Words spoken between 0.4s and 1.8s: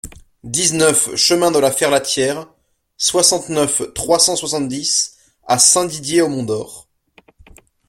dix-neuf chemin de la